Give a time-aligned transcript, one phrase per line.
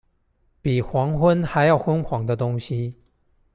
[0.63, 2.95] 比黃昏還要昏黃的東西